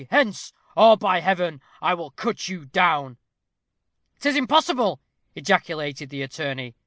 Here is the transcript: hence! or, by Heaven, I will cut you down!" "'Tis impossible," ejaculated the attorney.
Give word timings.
hence! 0.09 0.51
or, 0.75 0.97
by 0.97 1.19
Heaven, 1.19 1.61
I 1.79 1.93
will 1.93 2.09
cut 2.09 2.47
you 2.47 2.65
down!" 2.65 3.17
"'Tis 4.19 4.35
impossible," 4.35 4.99
ejaculated 5.35 6.09
the 6.09 6.23
attorney. 6.23 6.73